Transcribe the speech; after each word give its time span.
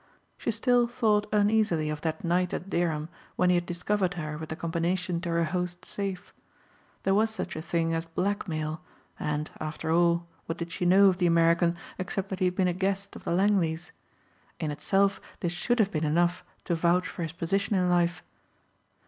She 0.35 0.49
still 0.49 0.87
thought 0.87 1.27
uneasily 1.31 1.91
of 1.91 2.01
that 2.01 2.23
night 2.23 2.55
at 2.55 2.71
Dereham 2.71 3.07
when 3.35 3.49
he 3.51 3.55
had 3.55 3.67
discovered 3.67 4.15
her 4.15 4.35
with 4.35 4.49
the 4.49 4.55
combination 4.55 5.21
to 5.21 5.29
her 5.29 5.43
host's 5.43 5.89
safe. 5.89 6.33
There 7.03 7.13
was 7.13 7.29
such 7.29 7.55
a 7.55 7.61
thing 7.61 7.93
as 7.93 8.05
blackmail 8.05 8.81
and, 9.19 9.51
after 9.59 9.91
all 9.91 10.25
what 10.47 10.57
did 10.57 10.71
she 10.71 10.87
know 10.87 11.05
of 11.09 11.17
the 11.19 11.27
American 11.27 11.77
except 11.99 12.29
that 12.29 12.39
he 12.39 12.45
had 12.45 12.55
been 12.55 12.67
a 12.67 12.73
guest 12.73 13.15
of 13.15 13.25
the 13.25 13.31
Langleys. 13.31 13.91
In 14.59 14.71
itself 14.71 15.21
this 15.41 15.51
should 15.51 15.77
have 15.77 15.91
been 15.91 16.03
enough 16.03 16.43
to 16.63 16.73
vouch 16.73 17.07
for 17.07 17.21
his 17.21 17.31
position 17.33 17.75
in 17.75 17.87
life. 17.87 18.23